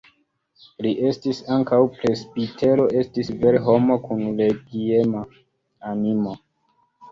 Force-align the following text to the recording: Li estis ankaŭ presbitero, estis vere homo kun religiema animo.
Li 0.85 0.93
estis 1.09 1.41
ankaŭ 1.55 1.79
presbitero, 1.97 2.87
estis 3.03 3.31
vere 3.45 3.61
homo 3.69 3.99
kun 4.09 4.27
religiema 4.33 5.25
animo. 5.95 6.37